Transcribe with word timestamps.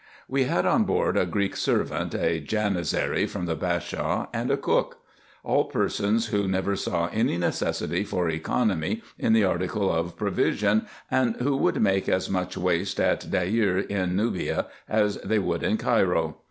We 0.27 0.45
had 0.45 0.65
on 0.65 0.85
board 0.85 1.15
a 1.15 1.27
Greek 1.27 1.55
servant, 1.55 2.15
a 2.15 2.41
Janizary 2.43 3.29
from 3.29 3.45
the 3.45 3.53
Bashaw, 3.55 4.25
and 4.33 4.49
a 4.49 4.57
cook; 4.57 4.97
all 5.43 5.65
persons 5.65 6.29
who 6.29 6.47
never 6.47 6.75
saw 6.75 7.07
any 7.13 7.37
necessity 7.37 8.03
for 8.03 8.27
economy 8.27 9.03
in 9.19 9.33
the 9.33 9.43
article 9.43 9.91
of 9.93 10.17
provision, 10.17 10.87
and 11.11 11.35
who 11.35 11.55
would 11.55 11.79
make 11.79 12.09
as 12.09 12.31
much 12.31 12.57
waste 12.57 12.99
at 12.99 13.29
Deir 13.29 13.77
in 13.77 14.15
Nubia 14.15 14.65
as 14.89 15.17
they 15.17 15.37
would 15.37 15.61
in 15.61 15.77
Cairo. 15.77 16.35